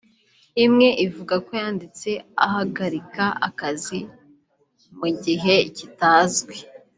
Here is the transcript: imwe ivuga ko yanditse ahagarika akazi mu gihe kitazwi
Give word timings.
imwe 0.65 0.87
ivuga 1.05 1.35
ko 1.45 1.51
yanditse 1.61 2.09
ahagarika 2.45 3.23
akazi 3.47 3.99
mu 4.97 5.07
gihe 5.23 5.55
kitazwi 5.77 6.55